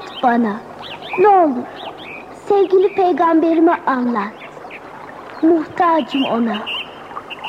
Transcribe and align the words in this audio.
Anlat 0.00 0.22
bana. 0.22 0.56
Ne 1.18 1.28
olur. 1.28 1.66
Sevgili 2.48 2.94
peygamberime 2.94 3.76
anlat. 3.86 4.32
Muhtacım 5.42 6.24
ona. 6.24 6.58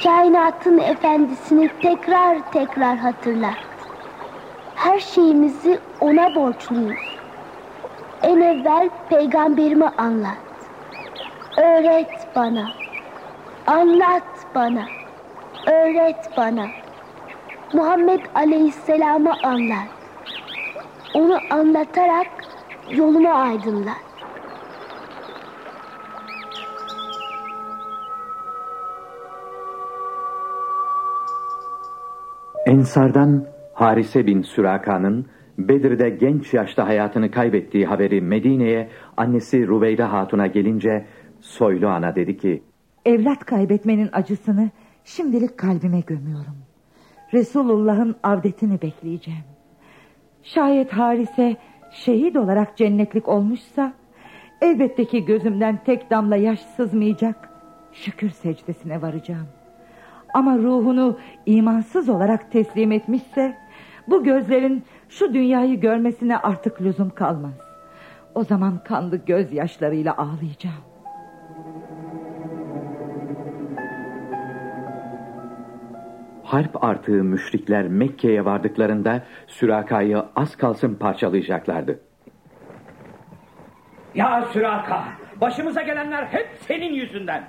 Kainatın 0.03 0.77
efendisini 0.77 1.69
tekrar 1.81 2.51
tekrar 2.51 2.97
hatırlat. 2.97 3.57
Her 4.75 4.99
şeyimizi 4.99 5.79
ona 5.99 6.35
borçluyuz. 6.35 6.99
En 8.23 8.41
evvel 8.41 8.89
peygamberime 9.09 9.91
anlat. 9.97 10.37
Öğret 11.57 12.27
bana. 12.35 12.71
Anlat 13.67 14.23
bana. 14.55 14.85
Öğret 15.67 16.37
bana. 16.37 16.65
Muhammed 17.73 18.21
Aleyhisselam'ı 18.35 19.33
anlat. 19.43 19.87
Onu 21.13 21.39
anlatarak 21.49 22.40
yolumu 22.97 23.29
aydınlat. 23.29 23.97
Ensardan 32.65 33.45
Harise 33.73 34.27
bin 34.27 34.41
Süraka'nın 34.41 35.25
Bedir'de 35.57 36.09
genç 36.09 36.53
yaşta 36.53 36.87
hayatını 36.87 37.31
kaybettiği 37.31 37.85
haberi 37.85 38.21
Medine'ye 38.21 38.89
annesi 39.17 39.67
Rubeyde 39.67 40.03
Hatun'a 40.03 40.47
gelince 40.47 41.05
Soylu 41.41 41.87
ana 41.87 42.15
dedi 42.15 42.37
ki 42.37 42.63
Evlat 43.05 43.45
kaybetmenin 43.45 44.09
acısını 44.13 44.69
şimdilik 45.03 45.57
kalbime 45.57 45.99
gömüyorum. 45.99 46.57
Resulullah'ın 47.33 48.15
avdetini 48.23 48.81
bekleyeceğim. 48.81 49.43
Şayet 50.43 50.93
Harise 50.93 51.57
şehit 51.91 52.37
olarak 52.37 52.77
cennetlik 52.77 53.27
olmuşsa 53.27 53.93
elbette 54.61 55.05
ki 55.05 55.25
gözümden 55.25 55.79
tek 55.85 56.09
damla 56.11 56.35
yaş 56.35 56.59
sızmayacak. 56.59 57.49
Şükür 57.93 58.29
secdesine 58.29 59.01
varacağım. 59.01 59.47
Ama 60.33 60.57
ruhunu 60.57 61.17
imansız 61.45 62.09
olarak 62.09 62.51
teslim 62.51 62.91
etmişse 62.91 63.57
bu 64.07 64.23
gözlerin 64.23 64.83
şu 65.09 65.33
dünyayı 65.33 65.79
görmesine 65.79 66.37
artık 66.37 66.81
lüzum 66.81 67.09
kalmaz. 67.09 67.57
O 68.35 68.43
zaman 68.43 68.83
kanlı 68.83 69.15
gözyaşlarıyla 69.15 70.17
ağlayacağım. 70.17 70.90
Harp 76.51 76.83
artığı 76.83 77.23
müşrikler 77.23 77.87
Mekke'ye 77.87 78.45
vardıklarında 78.45 79.23
Süraka'yı 79.47 80.23
az 80.35 80.55
kalsın 80.57 80.95
parçalayacaklardı. 80.95 81.99
Ya 84.15 84.45
Süraka, 84.53 85.03
başımıza 85.41 85.81
gelenler 85.81 86.25
hep 86.25 86.49
senin 86.67 86.93
yüzünden. 86.93 87.43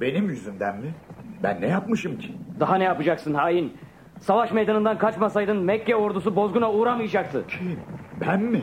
Benim 0.00 0.28
yüzümden 0.28 0.76
mi? 0.76 0.94
Ben 1.42 1.60
ne 1.60 1.66
yapmışım 1.66 2.18
ki? 2.18 2.34
Daha 2.60 2.76
ne 2.76 2.84
yapacaksın 2.84 3.34
hain? 3.34 3.76
Savaş 4.20 4.52
meydanından 4.52 4.98
kaçmasaydın 4.98 5.56
Mekke 5.56 5.96
ordusu 5.96 6.36
bozguna 6.36 6.72
uğramayacaktı. 6.72 7.44
Kim? 7.48 7.78
Ben 8.20 8.40
mi? 8.40 8.62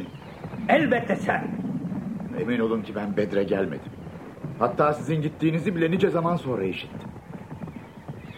Elbette 0.69 1.15
sen. 1.15 1.47
Emin 2.41 2.59
olun 2.59 2.81
ki 2.81 2.95
ben 2.95 3.17
Bedre 3.17 3.43
gelmedim. 3.43 3.91
Hatta 4.59 4.93
sizin 4.93 5.21
gittiğinizi 5.21 5.75
bile 5.75 5.91
nice 5.91 6.09
zaman 6.09 6.35
sonra 6.35 6.63
işittim. 6.63 7.11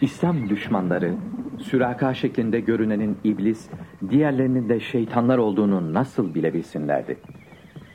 İslam 0.04 0.50
düşmanları 0.50 1.16
Süraka 1.60 2.14
şeklinde 2.14 2.60
görünenin 2.60 3.18
iblis, 3.24 3.70
diğerlerinin 4.10 4.70
de 4.70 4.80
şeytanlar 4.80 5.38
olduğunu 5.38 5.94
nasıl 5.94 6.36
bilebilsinlerdi? 6.36 7.18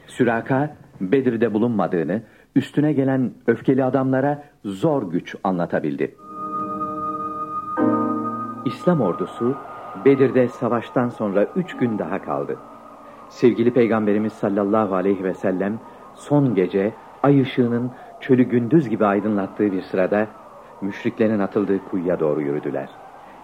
Süraka 0.07 0.77
Bedir'de 1.01 1.55
bulunmadığını, 1.55 2.23
üstüne 2.57 2.93
gelen 2.93 3.33
öfkeli 3.47 3.85
adamlara 3.85 4.45
zor 4.65 5.11
güç 5.11 5.37
anlatabildi. 5.45 6.15
İslam 8.67 9.01
ordusu 9.01 9.57
Bedir'de 10.05 10.49
savaştan 10.49 11.09
sonra 11.09 11.47
üç 11.57 11.77
gün 11.77 11.99
daha 11.99 12.23
kaldı. 12.23 12.57
Sevgili 13.29 13.73
Peygamberimiz 13.73 14.33
sallallahu 14.33 14.95
aleyhi 14.95 15.25
ve 15.25 15.35
sellem 15.35 15.79
son 16.15 16.55
gece 16.55 16.93
ay 17.23 17.41
ışığının 17.41 17.91
çölü 18.21 18.43
gündüz 18.43 18.89
gibi 18.89 19.07
aydınlattığı 19.07 19.73
bir 19.73 19.83
sırada 19.83 20.27
müşriklerin 20.81 21.39
atıldığı 21.39 21.85
kuyuya 21.91 22.21
doğru 22.21 22.41
yürüdüler. 22.41 22.89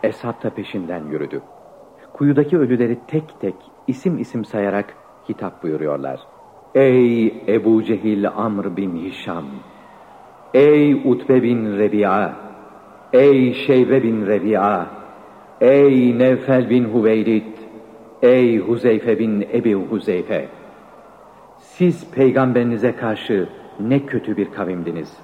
Eshab 0.02 0.42
da 0.42 0.50
peşinden 0.50 1.04
yürüdü. 1.10 1.42
Kuyudaki 2.12 2.58
ölüleri 2.58 2.98
tek 3.06 3.40
tek 3.40 3.54
isim 3.86 4.18
isim 4.18 4.44
sayarak 4.44 4.94
hitap 5.28 5.62
buyuruyorlar. 5.62 6.20
Ey 6.74 7.26
Ebu 7.48 7.82
Cehil 7.82 8.28
Amr 8.28 8.76
bin 8.76 8.96
Hişam! 8.96 9.44
Ey 10.54 10.94
Utbe 10.94 11.42
bin 11.42 11.78
Rebi'a! 11.78 12.36
Ey 13.12 13.54
Şeybe 13.54 14.02
bin 14.02 14.26
Rebi'a! 14.26 14.86
Ey 15.60 16.18
Nevfel 16.18 16.70
bin 16.70 16.84
Hüveylid! 16.94 17.54
Ey 18.22 18.58
Huzeyfe 18.58 19.18
bin 19.18 19.40
Ebi 19.40 19.74
Huzeyfe! 19.74 20.48
Siz 21.58 22.10
peygamberinize 22.10 22.96
karşı 22.96 23.48
ne 23.80 24.06
kötü 24.06 24.36
bir 24.36 24.50
kavimdiniz. 24.50 25.18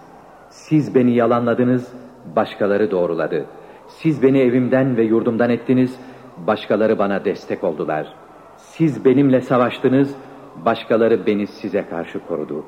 Siz 0.50 0.94
beni 0.94 1.14
yalanladınız, 1.14 1.92
başkaları 2.36 2.90
doğruladı. 2.90 3.46
Siz 3.88 4.22
beni 4.22 4.38
evimden 4.38 4.96
ve 4.96 5.02
yurdumdan 5.02 5.50
ettiniz, 5.50 6.00
başkaları 6.46 6.98
bana 6.98 7.24
destek 7.24 7.64
oldular. 7.64 8.14
Siz 8.56 9.04
benimle 9.04 9.40
savaştınız, 9.40 10.16
başkaları 10.64 11.26
beni 11.26 11.46
size 11.46 11.84
karşı 11.90 12.26
korudu. 12.26 12.64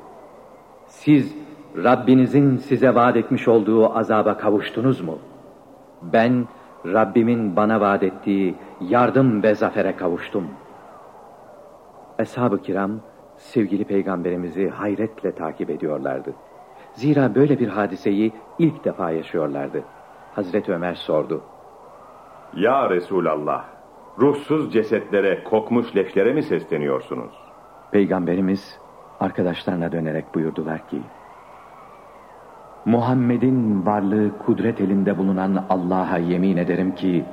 Siz 0.87 1.35
Rabbinizin 1.83 2.57
size 2.57 2.95
vaat 2.95 3.17
etmiş 3.17 3.47
olduğu 3.47 3.97
azaba 3.97 4.37
kavuştunuz 4.37 5.01
mu? 5.01 5.17
Ben 6.01 6.47
Rabbimin 6.85 7.55
bana 7.55 7.81
vaat 7.81 8.03
ettiği 8.03 8.55
yardım 8.81 9.43
ve 9.43 9.55
zafere 9.55 9.95
kavuştum. 9.95 10.47
Eshab-ı 12.19 12.61
kiram 12.61 12.91
sevgili 13.37 13.85
peygamberimizi 13.85 14.69
hayretle 14.69 15.31
takip 15.31 15.69
ediyorlardı. 15.69 16.33
Zira 16.93 17.35
böyle 17.35 17.59
bir 17.59 17.67
hadiseyi 17.67 18.33
ilk 18.59 18.85
defa 18.85 19.11
yaşıyorlardı. 19.11 19.83
Hazreti 20.35 20.73
Ömer 20.73 20.95
sordu. 20.95 21.41
Ya 22.55 22.89
Resulallah, 22.89 23.65
ruhsuz 24.19 24.73
cesetlere, 24.73 25.43
kokmuş 25.43 25.95
leşlere 25.95 26.33
mi 26.33 26.43
sesleniyorsunuz? 26.43 27.31
Peygamberimiz 27.91 28.79
arkadaşlarına 29.19 29.91
dönerek 29.91 30.35
buyurdular 30.35 30.87
ki, 30.87 31.01
Muhammed'in 32.85 33.85
varlığı 33.85 34.37
kudret 34.45 34.81
elinde 34.81 35.17
bulunan 35.17 35.65
Allah'a 35.69 36.17
yemin 36.17 36.57
ederim 36.57 36.95
ki, 36.95 37.25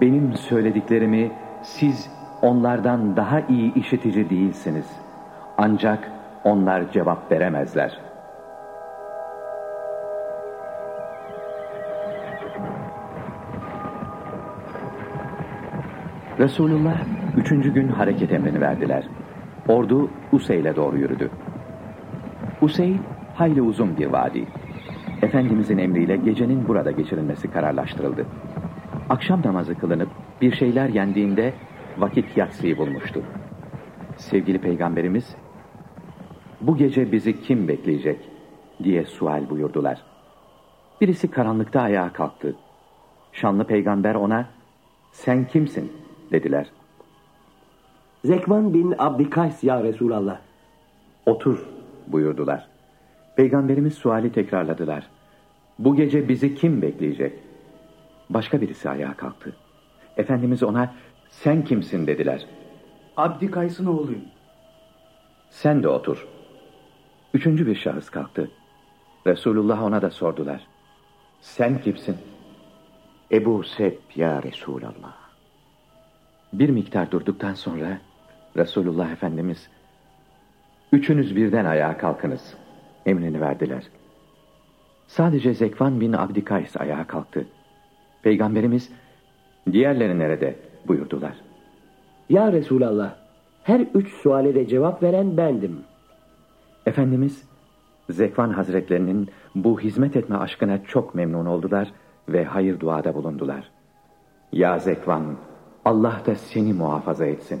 benim 0.00 0.32
söylediklerimi 0.34 1.32
siz 1.62 2.10
onlardan 2.42 3.16
daha 3.16 3.40
iyi 3.40 3.74
işitici 3.74 4.30
değilsiniz. 4.30 5.00
Ancak 5.58 6.10
onlar 6.44 6.92
cevap 6.92 7.32
veremezler. 7.32 8.07
Resulullah 16.38 17.00
üçüncü 17.36 17.74
gün 17.74 17.88
hareket 17.88 18.32
emrini 18.32 18.60
verdiler. 18.60 19.04
Ordu 19.68 20.10
Useyl'e 20.32 20.76
doğru 20.76 20.98
yürüdü. 20.98 21.30
Useyl 22.62 22.98
hayli 23.34 23.62
uzun 23.62 23.96
bir 23.96 24.06
vadi. 24.06 24.44
Efendimizin 25.22 25.78
emriyle 25.78 26.16
gecenin 26.16 26.68
burada 26.68 26.90
geçirilmesi 26.90 27.50
kararlaştırıldı. 27.50 28.26
Akşam 29.08 29.42
namazı 29.44 29.74
kılınıp 29.74 30.08
bir 30.40 30.52
şeyler 30.52 30.88
yendiğinde 30.88 31.54
vakit 31.98 32.36
yatsıyı 32.36 32.78
bulmuştu. 32.78 33.22
Sevgili 34.16 34.58
peygamberimiz, 34.58 35.36
bu 36.60 36.76
gece 36.76 37.12
bizi 37.12 37.42
kim 37.42 37.68
bekleyecek 37.68 38.18
diye 38.84 39.04
sual 39.04 39.50
buyurdular. 39.50 40.02
Birisi 41.00 41.30
karanlıkta 41.30 41.80
ayağa 41.80 42.12
kalktı. 42.12 42.56
Şanlı 43.32 43.64
peygamber 43.64 44.14
ona, 44.14 44.46
sen 45.12 45.44
kimsin 45.44 45.92
dediler. 46.32 46.70
Zekvan 48.24 48.74
bin 48.74 48.94
Abdikays 48.98 49.64
ya 49.64 49.82
Resulallah. 49.82 50.38
Otur 51.26 51.66
buyurdular. 52.06 52.68
Peygamberimiz 53.36 53.94
suali 53.94 54.32
tekrarladılar. 54.32 55.06
Bu 55.78 55.96
gece 55.96 56.28
bizi 56.28 56.54
kim 56.54 56.82
bekleyecek? 56.82 57.38
Başka 58.30 58.60
birisi 58.60 58.90
ayağa 58.90 59.14
kalktı. 59.14 59.56
Efendimiz 60.16 60.62
ona 60.62 60.94
sen 61.30 61.64
kimsin 61.64 62.06
dediler. 62.06 62.46
Abdikays'ın 63.16 63.86
oğluyum. 63.86 64.24
Sen 65.50 65.82
de 65.82 65.88
otur. 65.88 66.28
Üçüncü 67.34 67.66
bir 67.66 67.74
şahıs 67.74 68.10
kalktı. 68.10 68.50
Resulullah 69.26 69.82
ona 69.82 70.02
da 70.02 70.10
sordular. 70.10 70.66
Sen 71.40 71.80
kimsin? 71.80 72.16
Ebu 73.32 73.64
Seb 73.64 73.96
ya 74.16 74.42
Resulallah. 74.42 75.27
Bir 76.52 76.68
miktar 76.70 77.10
durduktan 77.10 77.54
sonra 77.54 77.98
Resulullah 78.56 79.12
Efendimiz, 79.12 79.68
üçünüz 80.92 81.36
birden 81.36 81.64
ayağa 81.64 81.98
kalkınız. 81.98 82.54
Emrini 83.06 83.40
verdiler. 83.40 83.82
Sadece 85.06 85.54
Zekvan 85.54 86.00
bin 86.00 86.12
Abdikays 86.12 86.76
ayağa 86.76 87.06
kalktı. 87.06 87.46
Peygamberimiz, 88.22 88.92
diğerleri 89.72 90.18
nerede 90.18 90.56
buyurdular. 90.88 91.34
Ya 92.28 92.52
Resulallah, 92.52 93.14
her 93.62 93.80
üç 93.94 94.12
suale 94.12 94.54
de 94.54 94.66
cevap 94.66 95.02
veren 95.02 95.36
bendim. 95.36 95.80
Efendimiz, 96.86 97.48
Zekvan 98.10 98.50
Hazretlerinin 98.50 99.28
bu 99.54 99.80
hizmet 99.80 100.16
etme 100.16 100.36
aşkına 100.36 100.84
çok 100.84 101.14
memnun 101.14 101.46
oldular 101.46 101.92
ve 102.28 102.44
hayır 102.44 102.80
duada 102.80 103.14
bulundular. 103.14 103.70
Ya 104.52 104.78
Zekvan, 104.78 105.36
Allah 105.84 106.22
da 106.26 106.34
seni 106.34 106.72
muhafaza 106.72 107.26
etsin. 107.26 107.60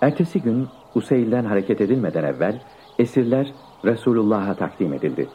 Ertesi 0.00 0.42
gün 0.42 0.68
Useyl'den 0.94 1.44
hareket 1.44 1.80
edilmeden 1.80 2.24
evvel 2.24 2.62
esirler 2.98 3.52
Resulullah'a 3.84 4.54
takdim 4.54 4.92
edildi. 4.92 5.28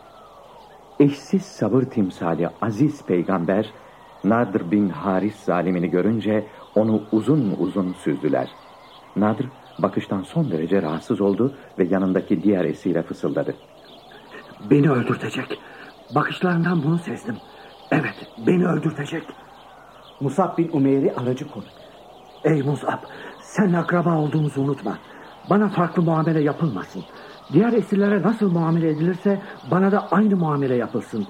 Eşsiz 1.00 1.42
sabır 1.42 1.84
timsali 1.84 2.50
aziz 2.62 3.06
peygamber 3.06 3.74
Nadr 4.24 4.72
bin 4.72 4.90
Haris 4.90 5.36
zalimini 5.36 5.90
görünce 5.90 6.48
onu 6.76 7.02
uzun 7.12 7.56
uzun 7.60 7.94
süzdüler. 7.94 8.50
Nadr 9.16 9.44
bakıştan 9.80 10.22
son 10.22 10.52
derece 10.52 10.82
rahatsız 10.82 11.22
oldu 11.22 11.54
ve 11.80 11.84
yanındaki 11.84 12.44
diğer 12.44 12.66
esire 12.66 13.04
fısıldadı. 13.04 13.56
Beni 14.70 14.92
öldürtecek. 14.92 15.60
Bakışlarından 16.16 16.84
bunu 16.84 16.98
sezdim. 16.98 17.38
Evet, 17.92 18.16
beni 18.48 18.68
öldürtecek. 18.68 19.24
Musab 20.20 20.58
bin 20.58 20.70
Umeyr'i 20.74 21.14
aracı 21.14 21.48
koy. 21.48 21.64
Ey 22.44 22.62
Musab, 22.62 23.00
sen 23.42 23.74
akraba 23.74 24.18
olduğumuzu 24.18 24.62
unutma. 24.62 24.98
Bana 25.50 25.70
farklı 25.70 26.02
muamele 26.04 26.42
yapılmasın. 26.42 27.04
Diğer 27.54 27.74
esirlere 27.74 28.22
nasıl 28.22 28.52
muamele 28.52 28.90
edilirse 28.90 29.42
bana 29.72 29.92
da 29.92 30.08
aynı 30.12 30.36
muamele 30.36 30.76
yapılsın. 30.76 31.28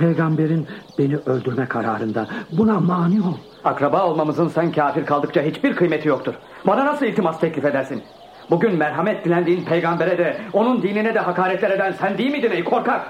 Peygamberin 0.00 0.66
beni 0.98 1.16
öldürme 1.16 1.66
kararında 1.66 2.26
buna 2.52 2.80
mani 2.80 3.20
ol. 3.20 3.34
Akraba 3.64 4.06
olmamızın 4.06 4.48
sen 4.48 4.72
kafir 4.72 5.06
kaldıkça 5.06 5.42
hiçbir 5.42 5.76
kıymeti 5.76 6.08
yoktur. 6.08 6.34
Bana 6.66 6.86
nasıl 6.86 7.06
iltimas 7.06 7.40
teklif 7.40 7.64
edersin? 7.64 8.02
Bugün 8.50 8.76
merhamet 8.76 9.24
dilendiğin 9.24 9.64
peygambere 9.64 10.18
de 10.18 10.36
onun 10.52 10.82
dinine 10.82 11.14
de 11.14 11.18
hakaretler 11.18 11.70
eden 11.70 11.92
sen 11.92 12.18
değil 12.18 12.32
miydin 12.32 12.50
ey 12.50 12.64
korkak? 12.64 13.00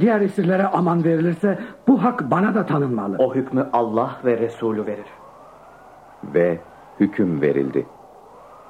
Diğer 0.00 0.20
esirlere 0.20 0.66
aman 0.66 1.04
verilirse 1.04 1.58
bu 1.88 2.04
hak 2.04 2.30
bana 2.30 2.54
da 2.54 2.66
tanınmalı. 2.66 3.16
O 3.18 3.34
hükmü 3.34 3.68
Allah 3.72 4.10
ve 4.24 4.38
Resulü 4.38 4.86
verir. 4.86 5.06
Ve 6.24 6.58
hüküm 7.00 7.40
verildi. 7.42 7.86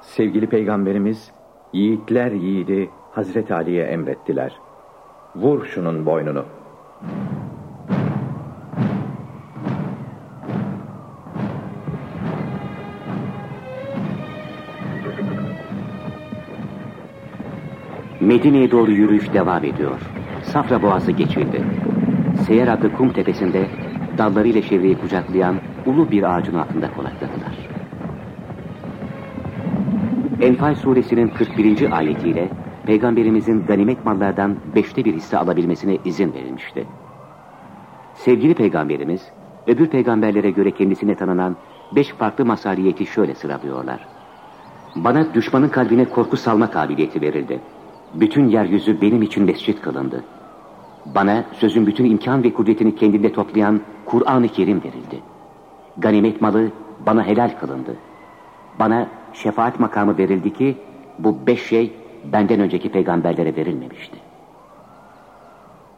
Sevgili 0.01 0.47
peygamberimiz 0.47 1.31
yiğitler 1.73 2.31
yiğidi 2.31 2.89
Hazreti 3.11 3.53
Ali'ye 3.53 3.83
emrettiler. 3.83 4.59
Vur 5.35 5.65
şunun 5.65 6.05
boynunu. 6.05 6.45
Medine'ye 18.25 18.71
doğru 18.71 18.91
yürüyüş 18.91 19.33
devam 19.33 19.63
ediyor. 19.63 19.99
Safra 20.43 20.81
Boğazı 20.81 21.11
geçildi. 21.11 21.63
Seyer 22.47 22.67
adlı 22.67 22.93
kum 22.93 23.13
tepesinde 23.13 23.67
dallarıyla 24.17 24.61
çevreyi 24.61 24.97
kucaklayan 24.97 25.55
ulu 25.85 26.11
bir 26.11 26.35
ağacın 26.35 26.55
altında 26.55 26.91
konakladılar. 26.91 27.69
Enfal 30.41 30.75
suresinin 30.75 31.27
41. 31.27 31.97
ayetiyle 31.97 32.49
Peygamberimizin 32.85 33.65
ganimet 33.65 34.05
mallardan 34.05 34.55
beşte 34.75 35.05
bir 35.05 35.13
hisse 35.13 35.37
alabilmesine 35.37 35.97
izin 36.05 36.33
verilmişti. 36.33 36.85
Sevgili 38.13 38.53
Peygamberimiz, 38.53 39.21
öbür 39.67 39.87
peygamberlere 39.87 40.51
göre 40.51 40.71
kendisine 40.71 41.15
tanınan 41.15 41.55
beş 41.95 42.09
farklı 42.09 42.45
masaliyeti 42.45 43.05
şöyle 43.05 43.35
sıralıyorlar. 43.35 44.07
Bana 44.95 45.33
düşmanın 45.33 45.69
kalbine 45.69 46.05
korku 46.05 46.37
salma 46.37 46.71
kabiliyeti 46.71 47.21
verildi. 47.21 47.59
Bütün 48.13 48.49
yeryüzü 48.49 49.01
benim 49.01 49.21
için 49.21 49.43
mescit 49.43 49.81
kılındı. 49.81 50.23
Bana 51.05 51.45
sözün 51.53 51.87
bütün 51.87 52.05
imkan 52.05 52.43
ve 52.43 52.53
kudretini 52.53 52.95
kendinde 52.95 53.33
toplayan 53.33 53.81
Kur'an-ı 54.05 54.47
Kerim 54.47 54.77
verildi. 54.83 55.21
Ganimet 55.97 56.41
malı 56.41 56.71
bana 57.05 57.25
helal 57.25 57.49
kılındı. 57.59 57.95
Bana 58.79 59.07
şefaat 59.33 59.79
makamı 59.79 60.17
verildi 60.17 60.53
ki 60.53 60.77
bu 61.19 61.47
beş 61.47 61.63
şey 61.63 61.93
benden 62.33 62.59
önceki 62.59 62.91
peygamberlere 62.91 63.55
verilmemişti. 63.55 64.17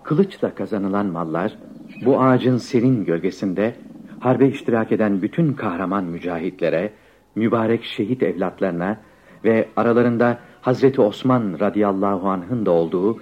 Kılıçla 0.04 0.56
kazanılan 0.56 1.06
mallar 1.06 1.58
bu 2.06 2.22
ağacın 2.22 2.58
serin 2.58 3.06
gölgesinde 3.06 3.76
harbe 4.20 4.48
iştirak 4.48 4.92
eden 4.92 5.22
bütün 5.22 5.54
kahraman 5.54 6.04
mücahitlere, 6.04 6.92
mübarek 7.36 7.84
şehit 7.84 8.24
evlatlarına 8.24 8.98
ve 9.44 9.68
aralarında 9.76 10.40
Hazreti 10.68 11.02
Osman 11.02 11.58
radıyallahu 11.60 12.30
anh'ın 12.30 12.66
da 12.66 12.72
olduğu 12.72 13.18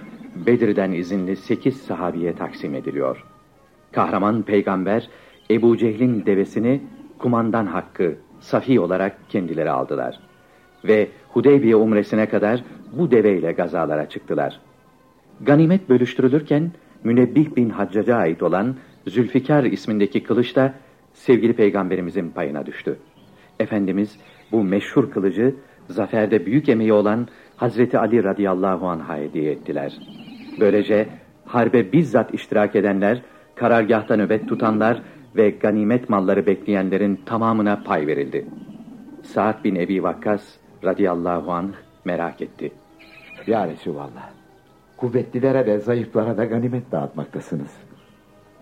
Bedir'den 0.46 0.92
izinli 0.92 1.36
sekiz 1.36 1.76
sahabiye 1.76 2.34
taksim 2.34 2.74
ediliyor. 2.74 3.24
Kahraman 3.92 4.42
peygamber 4.42 5.08
Ebu 5.50 5.76
Cehil'in 5.76 6.26
devesini 6.26 6.82
kumandan 7.18 7.66
hakkı, 7.66 8.14
safi 8.40 8.80
olarak 8.80 9.30
kendileri 9.30 9.70
aldılar. 9.70 10.20
Ve 10.84 11.08
Hudeybiye 11.28 11.76
umresine 11.76 12.28
kadar 12.28 12.64
bu 12.92 13.10
deveyle 13.10 13.52
gazalara 13.52 14.08
çıktılar. 14.08 14.60
Ganimet 15.40 15.88
bölüştürülürken 15.88 16.72
Münebbih 17.04 17.56
bin 17.56 17.70
Haccac'a 17.70 18.16
ait 18.16 18.42
olan 18.42 18.76
Zülfikar 19.06 19.64
ismindeki 19.64 20.22
kılıç 20.22 20.56
da 20.56 20.74
sevgili 21.12 21.52
peygamberimizin 21.52 22.30
payına 22.30 22.66
düştü. 22.66 22.96
Efendimiz 23.60 24.16
bu 24.52 24.64
meşhur 24.64 25.10
kılıcı 25.10 25.54
zaferde 25.88 26.46
büyük 26.46 26.68
emeği 26.68 26.92
olan 26.92 27.28
Hazreti 27.56 27.98
Ali 27.98 28.24
radıyallahu 28.24 28.88
anh'a 28.88 29.16
hediye 29.16 29.52
ettiler. 29.52 29.98
Böylece 30.60 31.08
harbe 31.44 31.92
bizzat 31.92 32.34
iştirak 32.34 32.76
edenler, 32.76 33.22
karargahta 33.54 34.16
nöbet 34.16 34.48
tutanlar 34.48 35.02
ve 35.36 35.50
ganimet 35.50 36.08
malları 36.08 36.46
bekleyenlerin 36.46 37.20
tamamına 37.26 37.82
pay 37.84 38.06
verildi. 38.06 38.46
Sa'd 39.22 39.64
bin 39.64 39.74
Ebi 39.74 40.02
Vakkas 40.02 40.42
radıyallahu 40.84 41.52
anh 41.52 41.72
merak 42.04 42.42
etti. 42.42 42.72
Ya 43.46 43.68
Resulallah, 43.68 44.30
kuvvetlilere 44.96 45.66
de 45.66 45.78
zayıflara 45.78 46.36
da 46.36 46.44
ganimet 46.44 46.92
dağıtmaktasınız. 46.92 47.70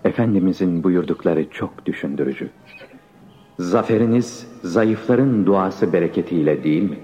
Efendimizin 0.04 0.84
buyurdukları 0.84 1.50
çok 1.50 1.86
düşündürücü. 1.86 2.50
Zaferiniz 3.58 4.46
zayıfların 4.62 5.46
duası 5.46 5.92
bereketiyle 5.92 6.64
değil 6.64 6.82
mi? 6.82 6.98